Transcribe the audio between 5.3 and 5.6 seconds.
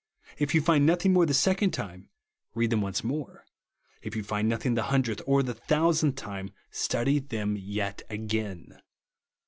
the